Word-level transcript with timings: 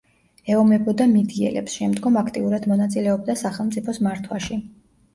ეომებოდა 0.53 1.07
მიდიელებს, 1.11 1.77
შემდგომ 1.81 2.19
აქტიურად 2.23 2.67
მონაწილეობდა 2.75 3.39
სახელმწიფოს 3.47 4.05
მართვაში. 4.11 4.63